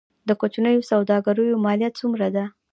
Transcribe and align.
د 0.27 0.29
کوچنیو 0.39 0.87
سوداګریو 0.91 1.61
مالیه 1.65 1.89
څومره 1.99 2.27
ده؟ 2.35 2.45